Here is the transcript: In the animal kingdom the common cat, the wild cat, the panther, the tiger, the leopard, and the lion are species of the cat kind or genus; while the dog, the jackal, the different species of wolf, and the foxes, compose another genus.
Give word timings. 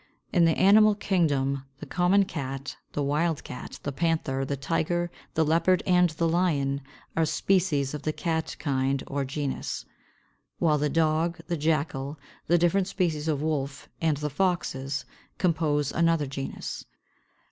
In 0.33 0.45
the 0.45 0.57
animal 0.57 0.95
kingdom 0.95 1.63
the 1.77 1.85
common 1.85 2.25
cat, 2.25 2.75
the 2.93 3.03
wild 3.03 3.43
cat, 3.43 3.79
the 3.83 3.91
panther, 3.91 4.43
the 4.43 4.57
tiger, 4.57 5.11
the 5.35 5.45
leopard, 5.45 5.83
and 5.85 6.09
the 6.09 6.27
lion 6.27 6.81
are 7.15 7.23
species 7.23 7.93
of 7.93 8.01
the 8.01 8.11
cat 8.11 8.55
kind 8.57 9.03
or 9.05 9.23
genus; 9.23 9.85
while 10.57 10.79
the 10.79 10.89
dog, 10.89 11.37
the 11.45 11.55
jackal, 11.55 12.17
the 12.47 12.57
different 12.57 12.87
species 12.87 13.27
of 13.27 13.43
wolf, 13.43 13.89
and 14.01 14.17
the 14.17 14.31
foxes, 14.31 15.05
compose 15.37 15.91
another 15.91 16.25
genus. 16.25 16.83